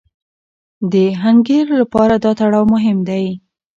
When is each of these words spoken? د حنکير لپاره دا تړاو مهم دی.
د 0.91 0.93
حنکير 1.21 1.65
لپاره 1.81 2.13
دا 2.23 2.31
تړاو 2.39 2.63
مهم 2.73 2.97
دی. 3.09 3.25